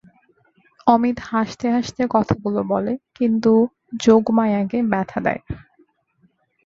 [0.87, 3.51] অমিত হাসতে হাসতে কথাগুলো বলে, কিন্তু
[4.01, 5.41] যোগমায়াকে ব্যথা দেয়।